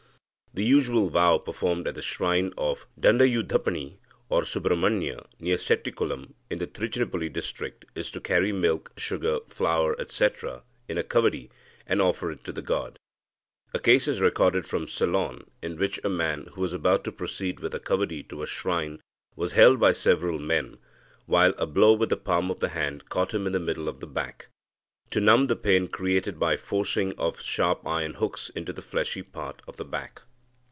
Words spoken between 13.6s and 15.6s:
A case is recorded from Ceylon,